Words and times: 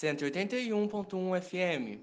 181.1 0.00 1.40
FM. 1.42 2.00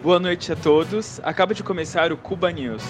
Boa 0.00 0.20
noite 0.20 0.52
a 0.52 0.56
todos. 0.56 1.18
Acaba 1.24 1.52
de 1.52 1.64
começar 1.64 2.12
o 2.12 2.16
Cuba 2.16 2.52
News. 2.52 2.84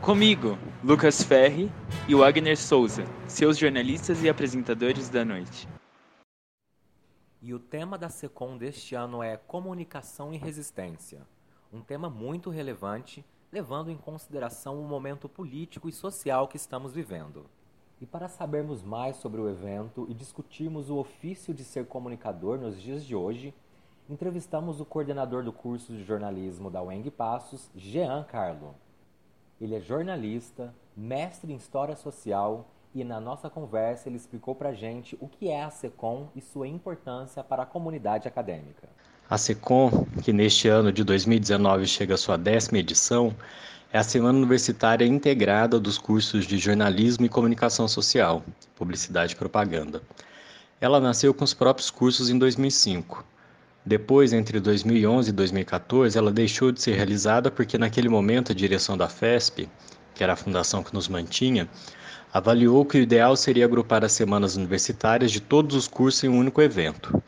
Comigo, 0.00 0.56
Lucas 0.84 1.20
Ferri 1.24 1.72
e 2.06 2.14
o 2.14 2.18
Wagner 2.18 2.56
Souza, 2.56 3.04
seus 3.26 3.58
jornalistas 3.58 4.22
e 4.22 4.28
apresentadores 4.28 5.08
da 5.08 5.24
noite. 5.24 5.68
E 7.42 7.52
o 7.52 7.58
tema 7.58 7.98
da 7.98 8.08
SECOM 8.08 8.56
deste 8.56 8.94
ano 8.94 9.24
é 9.24 9.36
Comunicação 9.36 10.32
e 10.32 10.36
Resistência. 10.36 11.26
Um 11.72 11.80
tema 11.80 12.08
muito 12.08 12.48
relevante, 12.48 13.24
levando 13.52 13.90
em 13.90 13.96
consideração 13.96 14.80
o 14.80 14.84
momento 14.84 15.28
político 15.28 15.88
e 15.88 15.92
social 15.92 16.48
que 16.48 16.56
estamos 16.56 16.92
vivendo. 16.92 17.46
E 18.00 18.06
para 18.06 18.28
sabermos 18.28 18.82
mais 18.82 19.16
sobre 19.16 19.40
o 19.40 19.48
evento 19.48 20.06
e 20.08 20.14
discutirmos 20.14 20.90
o 20.90 20.96
ofício 20.96 21.54
de 21.54 21.64
ser 21.64 21.86
comunicador 21.86 22.58
nos 22.58 22.80
dias 22.80 23.04
de 23.04 23.14
hoje, 23.14 23.54
entrevistamos 24.08 24.80
o 24.80 24.84
coordenador 24.84 25.42
do 25.42 25.52
curso 25.52 25.92
de 25.92 26.04
jornalismo 26.04 26.70
da 26.70 26.82
UENG 26.82 27.10
Passos, 27.10 27.70
Jean 27.74 28.22
Carlo. 28.24 28.74
Ele 29.60 29.74
é 29.74 29.80
jornalista, 29.80 30.74
mestre 30.94 31.52
em 31.52 31.56
História 31.56 31.96
Social 31.96 32.66
e 32.94 33.04
na 33.04 33.20
nossa 33.20 33.48
conversa 33.48 34.08
ele 34.08 34.16
explicou 34.16 34.54
para 34.54 34.72
gente 34.72 35.16
o 35.20 35.28
que 35.28 35.48
é 35.48 35.62
a 35.62 35.70
SECOM 35.70 36.28
e 36.34 36.40
sua 36.40 36.68
importância 36.68 37.42
para 37.42 37.62
a 37.62 37.66
comunidade 37.66 38.28
acadêmica. 38.28 38.88
A 39.28 39.36
SECOM, 39.36 40.06
que 40.22 40.32
neste 40.32 40.68
ano 40.68 40.92
de 40.92 41.02
2019 41.04 41.86
chega 41.86 42.14
à 42.14 42.16
sua 42.16 42.36
décima 42.36 42.78
edição, 42.78 43.34
é 43.92 43.98
a 43.98 44.02
Semana 44.02 44.38
Universitária 44.38 45.04
Integrada 45.04 45.80
dos 45.80 45.98
cursos 45.98 46.46
de 46.46 46.58
Jornalismo 46.58 47.26
e 47.26 47.28
Comunicação 47.28 47.88
Social, 47.88 48.44
Publicidade 48.76 49.34
e 49.34 49.36
Propaganda. 49.36 50.02
Ela 50.80 51.00
nasceu 51.00 51.32
com 51.32 51.44
os 51.44 51.54
próprios 51.54 51.90
cursos 51.90 52.30
em 52.30 52.38
2005 52.38 53.24
depois, 53.86 54.32
entre 54.32 54.58
2011 54.58 55.30
e 55.30 55.32
2014, 55.32 56.18
ela 56.18 56.32
deixou 56.32 56.72
de 56.72 56.82
ser 56.82 56.96
realizada 56.96 57.52
porque, 57.52 57.78
naquele 57.78 58.08
momento, 58.08 58.50
a 58.50 58.54
direção 58.54 58.96
da 58.96 59.08
FESP, 59.08 59.68
que 60.12 60.24
era 60.24 60.32
a 60.32 60.36
fundação 60.36 60.82
que 60.82 60.92
nos 60.92 61.06
mantinha, 61.06 61.68
avaliou 62.34 62.84
que 62.84 62.98
o 62.98 63.00
ideal 63.00 63.36
seria 63.36 63.64
agrupar 63.64 64.04
as 64.04 64.10
semanas 64.10 64.56
universitárias 64.56 65.30
de 65.30 65.40
todos 65.40 65.76
os 65.76 65.86
cursos 65.86 66.24
em 66.24 66.28
um 66.28 66.36
único 66.36 66.60
evento. 66.60 67.22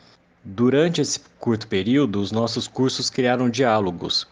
Durante 0.51 1.03
esse 1.03 1.21
curto 1.39 1.69
período, 1.69 2.23
os 2.23 2.33
nossos 2.33 2.67
cursos 2.67 3.11
criaram 3.11 3.51
diálogos, 3.51 4.27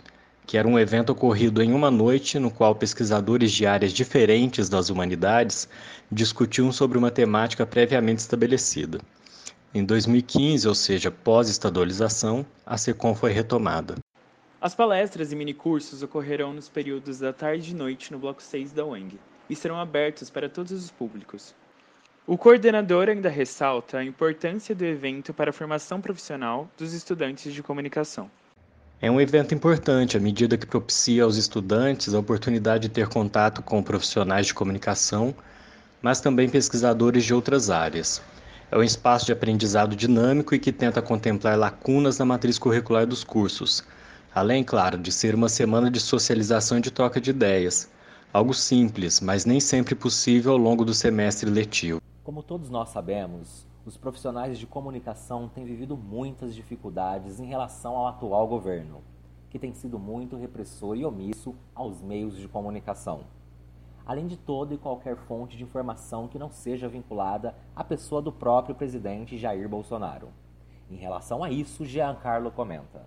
que 0.47 0.57
era 0.57 0.67
um 0.67 0.79
evento 0.79 1.13
ocorrido 1.13 1.63
em 1.63 1.75
uma 1.75 1.91
noite 1.91 2.39
no 2.39 2.51
qual 2.51 2.75
pesquisadores 2.75 3.53
de 3.53 3.67
áreas 3.67 3.93
diferentes 3.93 4.71
das 4.71 4.89
humanidades 4.89 5.69
discutiam 6.11 6.73
sobre 6.73 6.97
uma 6.97 7.11
temática 7.11 7.67
previamente 7.67 8.21
estabelecida. 8.21 8.99
Em 9.75 9.85
2015, 9.85 10.67
ou 10.67 10.75
seja, 10.75 11.11
pós-estadualização, 11.11 12.47
a 12.65 12.79
SECOM 12.79 13.15
foi 13.15 13.33
retomada. 13.33 13.97
As 14.59 14.75
palestras 14.75 15.33
e 15.33 15.37
minicursos 15.37 16.03
ocorrerão 16.03 16.55
nos 16.55 16.67
períodos 16.67 17.19
da 17.19 17.31
tarde 17.31 17.73
e 17.73 17.75
noite 17.75 18.11
no 18.11 18.19
Bloco 18.19 18.43
6 18.43 18.73
da 18.73 18.87
UENG 18.87 19.21
e 19.51 19.55
serão 19.55 19.79
abertos 19.79 20.31
para 20.31 20.49
todos 20.49 20.73
os 20.73 20.91
públicos. 20.91 21.55
O 22.29 22.37
coordenador 22.37 23.09
ainda 23.09 23.29
ressalta 23.29 23.99
a 23.99 24.05
importância 24.05 24.75
do 24.75 24.85
evento 24.85 25.33
para 25.33 25.51
a 25.51 25.53
formação 25.53 26.01
profissional 26.01 26.69
dos 26.77 26.93
estudantes 26.93 27.55
de 27.55 27.63
comunicação. 27.63 28.29
É 29.01 29.09
um 29.09 29.21
evento 29.21 29.55
importante 29.55 30.17
à 30.17 30.21
medida 30.21 30.57
que 30.57 30.67
propicia 30.67 31.23
aos 31.23 31.37
estudantes 31.37 32.15
a 32.15 32.19
oportunidade 32.19 32.89
de 32.89 32.95
ter 32.95 33.07
contato 33.07 33.63
com 33.63 33.81
profissionais 33.81 34.47
de 34.47 34.55
comunicação, 34.55 35.33
mas 36.03 36.21
também 36.21 36.49
pesquisadores 36.49 37.25
de 37.25 37.33
outras 37.33 37.71
áreas, 37.71 38.21
é 38.69 38.77
um 38.77 38.83
espaço 38.83 39.27
de 39.27 39.33
aprendizado 39.33 39.95
dinâmico 39.95 40.53
e 40.53 40.59
que 40.59 40.73
tenta 40.73 41.01
contemplar 41.01 41.57
lacunas 41.57 42.19
na 42.19 42.25
matriz 42.25 42.59
curricular 42.59 43.07
dos 43.07 43.23
cursos, 43.23 43.85
além, 44.35 44.65
claro, 44.65 44.99
de 44.99 45.13
ser 45.13 45.37
uma 45.37 45.49
semana 45.49 45.89
de 45.89 46.01
socialização 46.01 46.79
e 46.79 46.81
de 46.81 46.91
troca 46.91 47.21
de 47.21 47.31
ideias. 47.31 47.89
Algo 48.33 48.53
simples, 48.53 49.21
mas 49.21 49.45
nem 49.45 49.61
sempre 49.61 49.95
possível 49.95 50.53
ao 50.53 50.59
longo 50.59 50.85
do 50.85 50.93
semestre 50.93 51.49
letivo. 51.49 52.01
Como 52.27 52.43
todos 52.43 52.69
nós 52.69 52.89
sabemos, 52.89 53.65
os 53.85 53.97
profissionais 53.97 54.59
de 54.59 54.67
comunicação 54.67 55.49
têm 55.49 55.65
vivido 55.65 55.97
muitas 55.97 56.57
dificuldades 56.57 57.39
em 57.39 57.47
relação 57.47 57.95
ao 57.95 58.09
atual 58.09 58.49
governo, 58.49 59.01
que 59.49 59.61
tem 59.61 59.73
sido 59.73 59.97
muito 59.97 60.35
repressor 60.35 60.97
e 60.97 61.05
omisso 61.05 61.55
aos 61.73 62.03
meios 62.03 62.37
de 62.37 62.49
comunicação 62.49 63.21
além 64.05 64.27
de 64.27 64.37
toda 64.37 64.75
e 64.75 64.79
qualquer 64.79 65.17
fonte 65.17 65.57
de 65.57 65.63
informação 65.63 66.27
que 66.27 66.39
não 66.39 66.51
seja 66.51 66.89
vinculada 66.89 67.55
à 67.75 67.85
pessoa 67.85 68.21
do 68.21 68.33
próprio 68.33 68.75
presidente 68.75 69.39
Jair 69.39 69.69
Bolsonaro. 69.69 70.29
Em 70.91 70.97
relação 70.97 71.43
a 71.43 71.51
isso, 71.51 71.85
Giancarlo 71.85 72.51
comenta. 72.53 73.05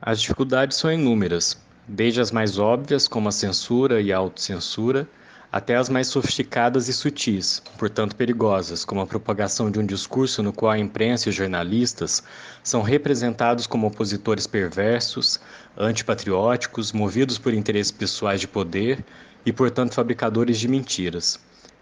As 0.00 0.20
dificuldades 0.20 0.76
são 0.76 0.92
inúmeras, 0.92 1.60
desde 1.86 2.20
as 2.20 2.30
mais 2.30 2.58
óbvias, 2.58 3.08
como 3.08 3.28
a 3.28 3.32
censura 3.32 4.00
e 4.00 4.12
a 4.12 4.18
autocensura, 4.18 5.08
até 5.52 5.76
as 5.76 5.90
mais 5.90 6.06
sofisticadas 6.06 6.88
e 6.88 6.94
sutis, 6.94 7.62
portanto 7.76 8.16
perigosas, 8.16 8.86
como 8.86 9.02
a 9.02 9.06
propagação 9.06 9.70
de 9.70 9.78
um 9.78 9.84
discurso 9.84 10.42
no 10.42 10.50
qual 10.50 10.72
a 10.72 10.78
imprensa 10.78 11.28
e 11.28 11.30
os 11.30 11.36
jornalistas 11.36 12.22
são 12.62 12.80
representados 12.80 13.66
como 13.66 13.86
opositores 13.86 14.46
perversos, 14.46 15.38
antipatrióticos, 15.76 16.92
movidos 16.92 17.36
por 17.36 17.52
interesses 17.52 17.92
pessoais 17.92 18.40
de 18.40 18.48
poder 18.48 19.04
e, 19.44 19.52
portanto, 19.52 19.92
fabricadores 19.92 20.58
de 20.58 20.68
mentiras. 20.68 21.38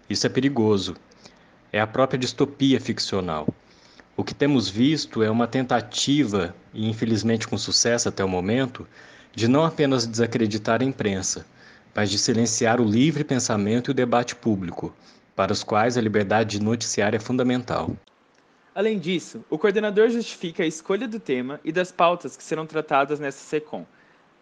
Isso 0.09 0.27
é 0.27 0.29
perigoso. 0.29 0.97
É 1.71 1.79
a 1.79 1.87
própria 1.87 2.19
distopia 2.19 2.81
ficcional. 2.81 3.47
O 4.17 4.23
que 4.25 4.35
temos 4.35 4.67
visto 4.67 5.23
é 5.23 5.31
uma 5.31 5.47
tentativa, 5.47 6.53
e 6.73 6.89
infelizmente 6.89 7.47
com 7.47 7.57
sucesso 7.57 8.09
até 8.09 8.21
o 8.21 8.27
momento, 8.27 8.85
de 9.33 9.47
não 9.47 9.63
apenas 9.63 10.05
desacreditar 10.05 10.81
a 10.81 10.85
imprensa, 10.85 11.45
mas 11.95 12.09
de 12.09 12.17
silenciar 12.17 12.79
o 12.79 12.85
livre 12.85 13.23
pensamento 13.23 13.89
e 13.89 13.91
o 13.91 13.95
debate 13.95 14.35
público, 14.35 14.93
para 15.35 15.51
os 15.51 15.63
quais 15.63 15.97
a 15.97 16.01
liberdade 16.01 16.57
de 16.57 16.63
noticiar 16.63 17.13
é 17.13 17.19
fundamental. 17.19 17.91
Além 18.73 18.97
disso, 18.97 19.43
o 19.49 19.57
coordenador 19.57 20.09
justifica 20.09 20.63
a 20.63 20.67
escolha 20.67 21.07
do 21.07 21.19
tema 21.19 21.59
e 21.63 21.71
das 21.71 21.91
pautas 21.91 22.37
que 22.37 22.43
serão 22.43 22.65
tratadas 22.65 23.19
nessa 23.19 23.43
SECOM, 23.43 23.85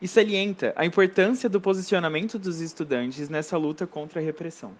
e 0.01 0.07
salienta 0.07 0.73
a 0.75 0.85
importância 0.85 1.49
do 1.49 1.59
posicionamento 1.59 2.39
dos 2.39 2.61
estudantes 2.61 3.27
nessa 3.27 3.57
luta 3.57 3.85
contra 3.85 4.21
a 4.21 4.23
repressão. 4.23 4.71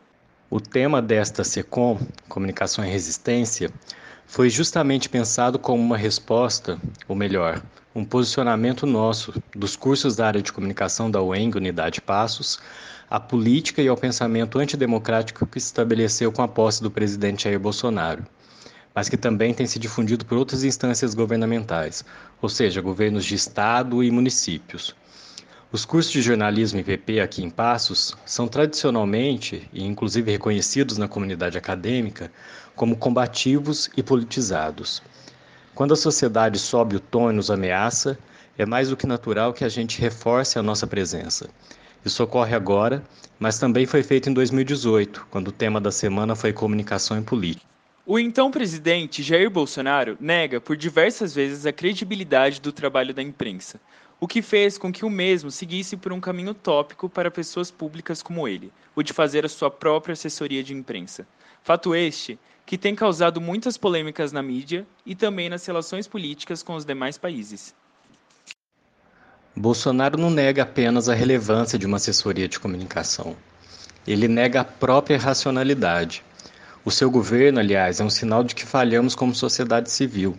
O 0.50 0.60
tema 0.60 1.02
desta 1.02 1.44
SECOM, 1.44 2.00
Comunicação 2.28 2.86
e 2.86 2.90
Resistência, 2.90 3.70
foi 4.26 4.50
justamente 4.50 5.10
pensado 5.10 5.60
como 5.60 5.82
uma 5.82 5.98
resposta, 5.98 6.80
ou 7.08 7.16
melhor, 7.16 7.62
um 7.96 8.06
posicionamento 8.06 8.86
nosso 8.86 9.34
dos 9.56 9.76
cursos 9.76 10.16
da 10.16 10.28
área 10.28 10.42
de 10.42 10.54
comunicação 10.54 11.10
da 11.10 11.22
UENG 11.22 11.58
Unidade 11.58 12.00
Passos, 12.00 12.60
à 13.10 13.20
política 13.20 13.82
e 13.82 13.88
ao 13.88 13.98
pensamento 13.98 14.60
antidemocrático 14.60 15.48
que 15.48 15.60
se 15.60 15.68
estabeleceu 15.68 16.32
com 16.32 16.44
a 16.44 16.48
posse 16.48 16.84
do 16.84 16.92
presidente 16.92 17.46
Jair 17.46 17.60
Bolsonaro, 17.60 18.24
mas 18.94 19.10
que 19.10 19.18
também 19.18 19.54
tem 19.54 19.66
se 19.66 19.80
difundido 19.80 20.24
por 20.24 20.38
outras 20.38 20.64
instâncias 20.64 21.16
governamentais, 21.16 22.06
ou 22.42 22.48
seja, 22.48 22.82
governos 22.82 23.26
de 23.26 23.34
estado 23.34 24.04
e 24.04 24.12
municípios. 24.12 24.96
Os 25.72 25.86
cursos 25.86 26.12
de 26.12 26.22
jornalismo 26.22 26.80
e 26.80 26.84
PP 26.84 27.20
aqui 27.20 27.44
em 27.44 27.50
Passos 27.50 28.16
são 28.26 28.48
tradicionalmente, 28.48 29.70
e 29.72 29.84
inclusive 29.84 30.32
reconhecidos 30.32 30.98
na 30.98 31.08
comunidade 31.08 31.58
acadêmica, 31.58 32.32
como 32.76 32.98
combativos 32.98 33.90
e 33.96 34.02
politizados. 34.02 35.02
Quando 35.80 35.94
a 35.94 35.96
sociedade 35.96 36.60
sobe 36.60 36.98
o 36.98 37.00
tom 37.00 37.32
e 37.32 37.34
nos 37.34 37.50
ameaça, 37.50 38.20
é 38.58 38.66
mais 38.66 38.90
do 38.90 38.98
que 38.98 39.08
natural 39.08 39.54
que 39.54 39.64
a 39.64 39.70
gente 39.70 40.02
reforce 40.02 40.60
a 40.60 40.62
nossa 40.62 40.86
presença. 40.86 41.50
Isso 42.04 42.22
ocorre 42.22 42.54
agora, 42.54 43.02
mas 43.40 43.60
também 43.60 43.86
foi 43.86 44.04
feito 44.04 44.30
em 44.30 44.34
2018, 44.34 45.28
quando 45.32 45.48
o 45.48 45.52
tema 45.54 45.80
da 45.80 45.90
semana 45.90 46.36
foi 46.36 46.52
comunicação 46.52 47.18
e 47.18 47.22
política. 47.22 47.66
O 48.06 48.20
então 48.20 48.52
presidente 48.52 49.24
Jair 49.24 49.50
Bolsonaro 49.50 50.18
nega 50.20 50.60
por 50.60 50.76
diversas 50.76 51.34
vezes 51.34 51.66
a 51.66 51.72
credibilidade 51.72 52.60
do 52.60 52.74
trabalho 52.74 53.14
da 53.14 53.24
imprensa, 53.24 53.80
o 54.20 54.28
que 54.28 54.42
fez 54.42 54.78
com 54.78 54.92
que 54.92 55.06
o 55.06 55.10
mesmo 55.10 55.50
seguisse 55.50 55.96
por 55.96 56.12
um 56.12 56.20
caminho 56.20 56.54
tópico 56.54 57.08
para 57.08 57.32
pessoas 57.32 57.72
públicas 57.72 58.22
como 58.22 58.50
ele, 58.50 58.70
o 58.94 59.02
de 59.02 59.14
fazer 59.14 59.46
a 59.46 59.50
sua 59.50 59.72
própria 59.72 60.12
assessoria 60.12 60.62
de 60.62 60.74
imprensa. 60.74 61.26
Fato 61.64 61.96
este 61.96 62.38
que 62.70 62.78
tem 62.78 62.94
causado 62.94 63.42
muitas 63.42 63.78
polêmicas 63.78 64.32
na 64.32 64.44
mídia 64.44 64.86
e 65.04 65.16
também 65.16 65.50
nas 65.50 65.66
relações 65.66 66.08
políticas 66.08 66.62
com 66.62 66.76
os 66.76 66.86
demais 66.86 67.18
países. 67.18 67.74
Bolsonaro 69.56 70.20
não 70.20 70.30
nega 70.30 70.62
apenas 70.62 71.10
a 71.10 71.16
relevância 71.16 71.80
de 71.80 71.88
uma 71.88 71.98
assessoria 71.98 72.48
de 72.48 72.60
comunicação. 72.60 73.36
Ele 74.06 74.28
nega 74.28 74.62
a 74.62 74.64
própria 74.64 75.18
racionalidade. 75.18 76.24
O 76.86 76.92
seu 76.92 77.10
governo, 77.10 77.60
aliás, 77.60 78.00
é 78.00 78.04
um 78.04 78.10
sinal 78.12 78.44
de 78.44 78.54
que 78.54 78.68
falhamos 78.68 79.16
como 79.16 79.34
sociedade 79.34 79.90
civil. 79.90 80.38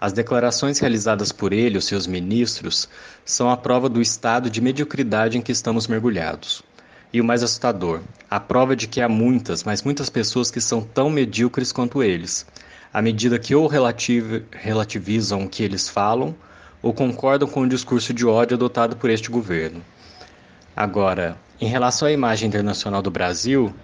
As 0.00 0.12
declarações 0.12 0.80
realizadas 0.80 1.30
por 1.30 1.52
ele 1.52 1.76
e 1.76 1.78
os 1.78 1.84
seus 1.84 2.08
ministros 2.08 2.88
são 3.24 3.48
a 3.48 3.56
prova 3.56 3.88
do 3.88 4.02
estado 4.02 4.50
de 4.50 4.60
mediocridade 4.60 5.38
em 5.38 5.40
que 5.40 5.52
estamos 5.52 5.86
mergulhados. 5.86 6.64
E 7.12 7.20
o 7.20 7.24
mais 7.24 7.42
assustador, 7.42 8.00
a 8.30 8.40
prova 8.40 8.74
de 8.74 8.88
que 8.88 8.98
há 8.98 9.06
muitas, 9.06 9.64
mas 9.64 9.82
muitas 9.82 10.08
pessoas 10.08 10.50
que 10.50 10.62
são 10.62 10.80
tão 10.80 11.10
medíocres 11.10 11.70
quanto 11.70 12.02
eles, 12.02 12.46
à 12.90 13.02
medida 13.02 13.38
que 13.38 13.54
ou 13.54 13.66
relativizam 13.66 15.42
o 15.42 15.48
que 15.48 15.62
eles 15.62 15.90
falam 15.90 16.34
ou 16.80 16.94
concordam 16.94 17.46
com 17.46 17.60
o 17.60 17.68
discurso 17.68 18.14
de 18.14 18.24
ódio 18.24 18.56
adotado 18.56 18.96
por 18.96 19.10
este 19.10 19.30
governo. 19.30 19.82
Agora, 20.74 21.36
em 21.60 21.66
relação 21.66 22.08
à 22.08 22.12
imagem 22.12 22.48
internacional 22.48 23.02
do 23.02 23.10
Brasil, 23.10 23.74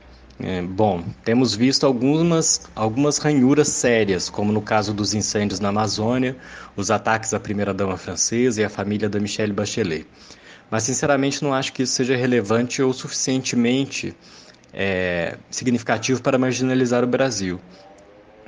é, 0.41 0.63
bom, 0.63 1.05
temos 1.23 1.55
visto 1.55 1.85
algumas, 1.85 2.63
algumas 2.75 3.19
ranhuras 3.19 3.69
sérias, 3.69 4.31
como 4.31 4.53
no 4.53 4.63
caso 4.63 4.95
dos 4.95 5.13
incêndios 5.13 5.61
na 5.61 5.69
Amazônia, 5.69 6.35
os 6.75 6.91
ataques 6.91 7.35
à 7.35 7.39
primeira-dama 7.39 7.99
francesa 7.99 8.63
e 8.63 8.65
à 8.65 8.71
família 8.71 9.07
da 9.07 9.21
Michelle 9.21 9.53
Bachelet 9.53 10.07
mas 10.71 10.83
sinceramente 10.83 11.43
não 11.43 11.55
acho 11.55 11.73
que 11.73 11.83
isso 11.83 11.95
seja 11.95 12.17
relevante 12.17 12.83
ou 12.83 12.93
suficientemente 12.93 14.15
é, 14.73 15.37
significativo 15.51 16.23
para 16.23 16.39
marginalizar 16.39 17.03
o 17.03 17.07
Brasil. 17.07 17.61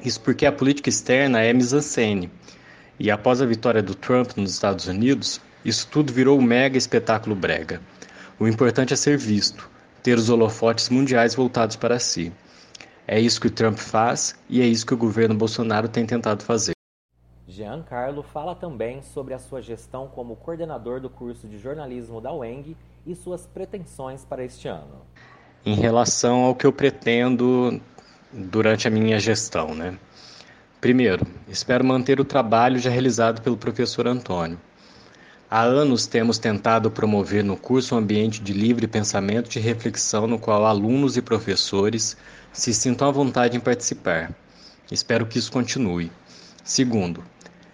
Isso 0.05 0.21
porque 0.21 0.47
a 0.47 0.53
política 0.53 0.89
externa 0.89 1.41
é 1.41 1.53
mise-en-scène. 1.53 2.31
E 2.99 3.11
após 3.11 3.41
a 3.41 3.47
vitória 3.47 3.83
do 3.83 3.95
Trump 3.95 4.37
nos 4.37 4.53
Estados 4.53 4.87
Unidos, 4.87 5.41
isso 5.65 5.89
tudo 5.91 6.13
virou 6.13 6.39
um 6.39 6.43
mega 6.43 6.77
espetáculo 6.77 7.35
brega. 7.35 7.81
O 8.39 8.47
importante 8.49 8.93
é 8.93 8.97
ser 8.97 9.19
visto, 9.19 9.69
ter 10.03 10.17
os 10.17 10.31
holofotes 10.31 10.89
mundiais 10.89 11.35
voltados 11.35 11.77
para 11.77 11.99
si. 11.99 12.33
É 13.07 13.19
isso 13.19 13.41
que 13.41 13.49
o 13.49 13.51
Trump 13.51 13.77
faz 13.77 14.35
e 14.49 14.61
é 14.61 14.67
isso 14.67 14.87
que 14.87 14.95
o 14.95 14.97
governo 14.97 15.35
Bolsonaro 15.35 15.89
tem 15.89 16.07
tentado 16.07 16.45
fazer. 16.45 16.80
Giancarlo 17.51 18.23
fala 18.23 18.55
também 18.55 19.03
sobre 19.03 19.35
a 19.35 19.39
sua 19.39 19.61
gestão 19.61 20.07
como 20.07 20.37
coordenador 20.37 21.01
do 21.01 21.11
curso 21.11 21.49
de 21.49 21.59
jornalismo 21.59 22.21
da 22.21 22.33
UENG 22.33 22.77
e 23.05 23.15
suas 23.15 23.45
pretensões 23.45 24.25
para 24.25 24.45
este 24.45 24.69
ano. 24.69 25.03
Em 25.67 25.75
relação 25.75 26.45
ao 26.45 26.55
que 26.55 26.65
eu 26.65 26.73
pretendo 26.73 27.81
durante 28.33 28.87
a 28.87 28.91
minha 28.91 29.19
gestão, 29.19 29.75
né? 29.75 29.99
Primeiro, 30.81 31.27
espero 31.49 31.85
manter 31.85 32.21
o 32.21 32.25
trabalho 32.25 32.79
já 32.79 32.89
realizado 32.89 33.43
pelo 33.43 33.57
professor 33.57 34.07
Antônio. 34.07 34.59
Há 35.51 35.63
anos 35.63 36.07
temos 36.07 36.39
tentado 36.39 36.89
promover 36.89 37.43
no 37.43 37.57
curso 37.57 37.97
um 37.97 37.99
ambiente 37.99 38.41
de 38.41 38.53
livre 38.53 38.87
pensamento 38.87 39.57
e 39.57 39.59
reflexão 39.59 40.29
no 40.29 40.39
qual 40.39 40.65
alunos 40.65 41.17
e 41.17 41.23
professores 41.23 42.17
se 42.53 42.73
sintam 42.73 43.09
à 43.09 43.11
vontade 43.11 43.57
em 43.57 43.61
participar. 43.61 44.33
Espero 44.91 45.27
que 45.27 45.39
isso 45.39 45.51
continue. 45.51 46.13
Segundo, 46.63 47.25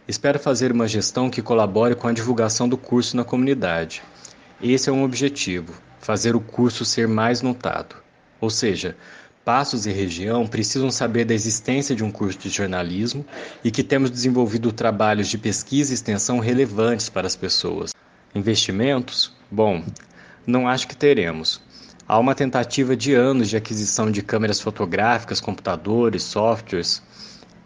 Espero 0.08 0.38
fazer 0.38 0.72
uma 0.72 0.86
gestão 0.86 1.28
que 1.28 1.42
colabore 1.42 1.94
com 1.94 2.08
a 2.08 2.12
divulgação 2.12 2.68
do 2.68 2.76
curso 2.76 3.16
na 3.16 3.24
comunidade. 3.24 4.02
Esse 4.62 4.88
é 4.88 4.92
um 4.92 5.04
objetivo: 5.04 5.72
fazer 6.00 6.36
o 6.36 6.40
curso 6.40 6.84
ser 6.84 7.08
mais 7.08 7.42
notado. 7.42 7.96
Ou 8.40 8.50
seja, 8.50 8.96
Passos 9.46 9.86
e 9.86 9.92
região 9.92 10.44
precisam 10.44 10.90
saber 10.90 11.24
da 11.24 11.32
existência 11.32 11.94
de 11.94 12.02
um 12.02 12.10
curso 12.10 12.36
de 12.36 12.48
jornalismo 12.48 13.24
e 13.62 13.70
que 13.70 13.84
temos 13.84 14.10
desenvolvido 14.10 14.72
trabalhos 14.72 15.28
de 15.28 15.38
pesquisa 15.38 15.92
e 15.92 15.94
extensão 15.94 16.40
relevantes 16.40 17.08
para 17.08 17.28
as 17.28 17.36
pessoas. 17.36 17.94
Investimentos? 18.34 19.32
Bom, 19.48 19.84
não 20.44 20.66
acho 20.66 20.88
que 20.88 20.96
teremos. 20.96 21.62
Há 22.08 22.18
uma 22.18 22.34
tentativa 22.34 22.96
de 22.96 23.14
anos 23.14 23.48
de 23.48 23.56
aquisição 23.56 24.10
de 24.10 24.20
câmeras 24.20 24.60
fotográficas, 24.60 25.40
computadores, 25.40 26.24
softwares 26.24 27.00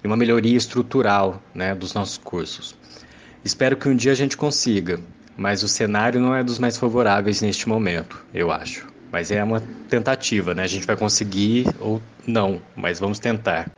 e 0.02 0.06
uma 0.06 0.16
melhoria 0.16 0.56
estrutural 0.56 1.42
né, 1.54 1.74
dos 1.74 1.94
nossos 1.94 2.18
cursos. 2.18 2.74
Espero 3.44 3.76
que 3.76 3.88
um 3.88 3.96
dia 3.96 4.12
a 4.12 4.14
gente 4.14 4.36
consiga, 4.36 5.00
mas 5.36 5.62
o 5.62 5.68
cenário 5.68 6.20
não 6.20 6.34
é 6.34 6.42
dos 6.42 6.58
mais 6.58 6.76
favoráveis 6.76 7.40
neste 7.40 7.68
momento, 7.68 8.22
eu 8.34 8.50
acho. 8.50 8.86
Mas 9.10 9.30
é 9.30 9.42
uma 9.42 9.60
tentativa, 9.88 10.54
né? 10.54 10.62
A 10.62 10.68
gente 10.68 10.86
vai 10.86 10.96
conseguir 10.96 11.66
ou 11.80 12.00
não, 12.26 12.62
mas 12.76 13.00
vamos 13.00 13.18
tentar. 13.18 13.70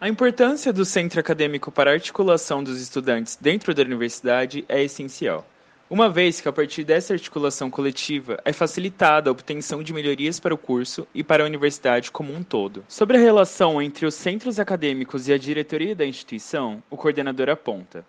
A 0.00 0.08
importância 0.08 0.72
do 0.72 0.84
centro 0.84 1.20
acadêmico 1.20 1.70
para 1.70 1.90
a 1.90 1.94
articulação 1.94 2.64
dos 2.64 2.80
estudantes 2.80 3.38
dentro 3.40 3.72
da 3.72 3.82
universidade 3.82 4.64
é 4.68 4.82
essencial 4.82 5.46
uma 5.92 6.08
vez 6.08 6.40
que 6.40 6.48
a 6.48 6.52
partir 6.52 6.84
dessa 6.84 7.12
articulação 7.12 7.70
coletiva 7.70 8.38
é 8.46 8.52
facilitada 8.52 9.28
a 9.28 9.30
obtenção 9.30 9.82
de 9.82 9.92
melhorias 9.92 10.40
para 10.40 10.54
o 10.54 10.56
curso 10.56 11.06
e 11.14 11.22
para 11.22 11.42
a 11.42 11.46
universidade 11.46 12.10
como 12.10 12.34
um 12.34 12.42
todo. 12.42 12.82
Sobre 12.88 13.18
a 13.18 13.20
relação 13.20 13.80
entre 13.82 14.06
os 14.06 14.14
centros 14.14 14.58
acadêmicos 14.58 15.28
e 15.28 15.34
a 15.34 15.38
diretoria 15.38 15.94
da 15.94 16.06
instituição, 16.06 16.82
o 16.90 16.96
coordenador 16.96 17.50
aponta. 17.50 18.06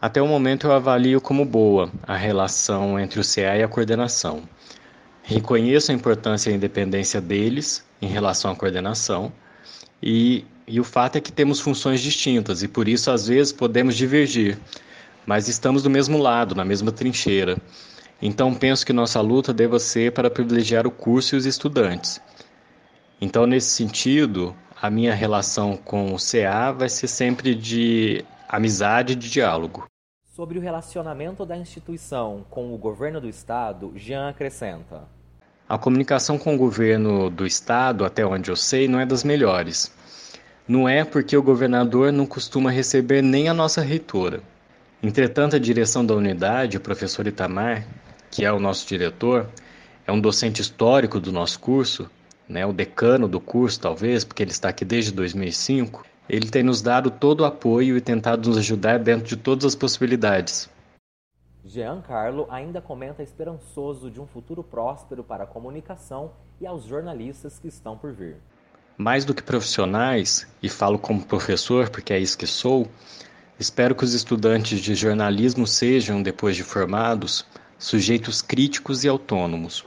Até 0.00 0.22
o 0.22 0.26
momento 0.26 0.66
eu 0.66 0.72
avalio 0.72 1.20
como 1.20 1.44
boa 1.44 1.92
a 2.04 2.16
relação 2.16 2.98
entre 2.98 3.20
o 3.20 3.22
CA 3.22 3.54
e 3.54 3.62
a 3.62 3.68
coordenação. 3.68 4.48
Reconheço 5.22 5.92
a 5.92 5.94
importância 5.94 6.48
e 6.48 6.54
a 6.54 6.56
independência 6.56 7.20
deles 7.20 7.84
em 8.00 8.06
relação 8.06 8.50
à 8.50 8.56
coordenação 8.56 9.30
e, 10.02 10.46
e 10.66 10.80
o 10.80 10.84
fato 10.84 11.16
é 11.16 11.20
que 11.20 11.30
temos 11.30 11.60
funções 11.60 12.00
distintas 12.00 12.62
e 12.62 12.68
por 12.68 12.88
isso 12.88 13.10
às 13.10 13.26
vezes 13.26 13.52
podemos 13.52 13.94
divergir 13.94 14.56
mas 15.26 15.48
estamos 15.48 15.82
do 15.82 15.90
mesmo 15.90 16.18
lado, 16.18 16.54
na 16.54 16.64
mesma 16.64 16.92
trincheira. 16.92 17.56
Então 18.22 18.54
penso 18.54 18.84
que 18.84 18.92
nossa 18.92 19.20
luta 19.20 19.52
deva 19.52 19.78
ser 19.78 20.12
para 20.12 20.30
privilegiar 20.30 20.86
o 20.86 20.90
curso 20.90 21.34
e 21.34 21.38
os 21.38 21.46
estudantes. 21.46 22.20
Então, 23.20 23.46
nesse 23.46 23.68
sentido, 23.68 24.56
a 24.80 24.88
minha 24.88 25.14
relação 25.14 25.76
com 25.76 26.14
o 26.14 26.16
CA 26.16 26.72
vai 26.72 26.88
ser 26.88 27.06
sempre 27.06 27.54
de 27.54 28.24
amizade 28.48 29.12
e 29.12 29.16
de 29.16 29.30
diálogo. 29.30 29.86
Sobre 30.24 30.58
o 30.58 30.62
relacionamento 30.62 31.44
da 31.44 31.56
instituição 31.56 32.46
com 32.48 32.74
o 32.74 32.78
governo 32.78 33.20
do 33.20 33.28
estado, 33.28 33.92
Jean 33.94 34.30
acrescenta: 34.30 35.02
A 35.68 35.76
comunicação 35.76 36.38
com 36.38 36.54
o 36.54 36.58
governo 36.58 37.28
do 37.28 37.46
estado, 37.46 38.06
até 38.06 38.24
onde 38.24 38.50
eu 38.50 38.56
sei, 38.56 38.88
não 38.88 38.98
é 38.98 39.04
das 39.04 39.22
melhores. 39.22 39.92
Não 40.66 40.88
é 40.88 41.04
porque 41.04 41.36
o 41.36 41.42
governador 41.42 42.10
não 42.10 42.24
costuma 42.24 42.70
receber 42.70 43.22
nem 43.22 43.48
a 43.48 43.54
nossa 43.54 43.82
reitora. 43.82 44.42
Entretanto, 45.02 45.56
a 45.56 45.58
direção 45.58 46.04
da 46.04 46.14
unidade, 46.14 46.76
o 46.76 46.80
professor 46.80 47.26
Itamar, 47.26 47.86
que 48.30 48.44
é 48.44 48.52
o 48.52 48.60
nosso 48.60 48.86
diretor, 48.86 49.48
é 50.06 50.12
um 50.12 50.20
docente 50.20 50.60
histórico 50.60 51.18
do 51.18 51.32
nosso 51.32 51.58
curso, 51.58 52.10
né, 52.46 52.66
o 52.66 52.72
decano 52.72 53.26
do 53.26 53.40
curso, 53.40 53.80
talvez, 53.80 54.24
porque 54.24 54.42
ele 54.42 54.50
está 54.50 54.68
aqui 54.68 54.84
desde 54.84 55.12
2005. 55.12 56.04
Ele 56.28 56.50
tem 56.50 56.62
nos 56.62 56.82
dado 56.82 57.10
todo 57.10 57.40
o 57.40 57.44
apoio 57.44 57.96
e 57.96 58.00
tentado 58.00 58.48
nos 58.48 58.58
ajudar 58.58 58.98
dentro 58.98 59.26
de 59.26 59.36
todas 59.36 59.64
as 59.64 59.74
possibilidades. 59.74 60.68
Jean 61.64 62.02
Carlo 62.02 62.46
ainda 62.50 62.80
comenta 62.80 63.22
esperançoso 63.22 64.10
de 64.10 64.20
um 64.20 64.26
futuro 64.26 64.62
próspero 64.62 65.24
para 65.24 65.44
a 65.44 65.46
comunicação 65.46 66.32
e 66.60 66.66
aos 66.66 66.84
jornalistas 66.84 67.58
que 67.58 67.68
estão 67.68 67.96
por 67.96 68.12
vir. 68.12 68.36
Mais 68.98 69.24
do 69.24 69.32
que 69.32 69.42
profissionais, 69.42 70.46
e 70.62 70.68
falo 70.68 70.98
como 70.98 71.24
professor 71.24 71.88
porque 71.88 72.12
é 72.12 72.18
isso 72.18 72.36
que 72.36 72.46
sou, 72.46 72.86
Espero 73.60 73.94
que 73.94 74.04
os 74.04 74.14
estudantes 74.14 74.80
de 74.80 74.94
jornalismo 74.94 75.66
sejam, 75.66 76.22
depois 76.22 76.56
de 76.56 76.62
formados, 76.62 77.44
sujeitos 77.78 78.40
críticos 78.40 79.04
e 79.04 79.08
autônomos, 79.08 79.84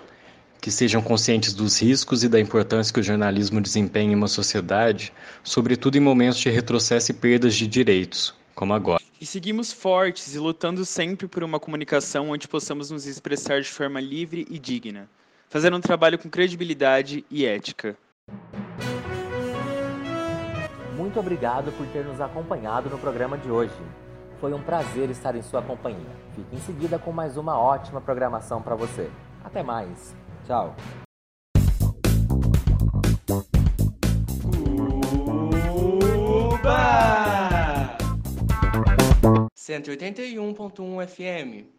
que 0.61 0.69
sejam 0.69 1.01
conscientes 1.01 1.55
dos 1.55 1.81
riscos 1.81 2.23
e 2.23 2.29
da 2.29 2.39
importância 2.39 2.93
que 2.93 2.99
o 2.99 3.03
jornalismo 3.03 3.59
desempenha 3.59 4.11
em 4.11 4.15
uma 4.15 4.27
sociedade, 4.27 5.11
sobretudo 5.43 5.97
em 5.97 5.99
momentos 5.99 6.37
de 6.37 6.51
retrocesso 6.51 7.09
e 7.09 7.15
perdas 7.15 7.55
de 7.55 7.65
direitos, 7.65 8.35
como 8.53 8.75
agora. 8.75 9.01
E 9.19 9.25
seguimos 9.25 9.73
fortes 9.73 10.35
e 10.35 10.37
lutando 10.37 10.85
sempre 10.85 11.27
por 11.27 11.43
uma 11.43 11.59
comunicação 11.59 12.29
onde 12.29 12.47
possamos 12.47 12.91
nos 12.91 13.07
expressar 13.07 13.59
de 13.59 13.69
forma 13.69 13.99
livre 13.99 14.45
e 14.51 14.59
digna, 14.59 15.09
fazendo 15.49 15.77
um 15.77 15.81
trabalho 15.81 16.19
com 16.19 16.29
credibilidade 16.29 17.25
e 17.27 17.43
ética. 17.43 17.97
Muito 21.13 21.27
obrigado 21.27 21.71
por 21.73 21.85
ter 21.89 22.03
nos 22.03 22.19
acompanhado 22.19 22.89
no 22.89 22.97
programa 22.97 23.37
de 23.37 23.47
hoje. 23.47 23.71
Foi 24.41 24.51
um 24.51 24.63
prazer 24.63 25.11
estar 25.11 25.35
em 25.35 25.43
sua 25.43 25.61
companhia. 25.61 26.09
Fique 26.35 26.55
em 26.55 26.59
seguida 26.61 26.97
com 26.97 27.11
mais 27.11 27.37
uma 27.37 27.55
ótima 27.55 28.01
programação 28.01 28.63
para 28.63 28.73
você. 28.73 29.11
Até 29.43 29.61
mais. 29.61 30.15
Tchau. 30.47 30.75
Cuba! 36.49 36.79
181.1 39.55 41.07
FM 41.07 41.73